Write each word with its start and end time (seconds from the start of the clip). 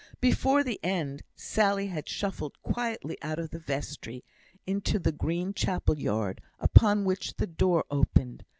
Before 0.19 0.63
the 0.63 0.79
end 0.81 1.21
Sally 1.35 1.85
had 1.85 2.09
shuffled 2.09 2.59
quietly 2.63 3.19
out 3.21 3.37
of 3.37 3.51
the 3.51 3.59
vestry 3.59 4.23
into 4.65 4.97
the 4.97 5.11
green 5.11 5.53
chapel 5.53 5.99
yard, 5.99 6.41
upon 6.59 7.05
which 7.05 7.35
the 7.35 7.45
door 7.45 7.85
opened. 7.91 8.43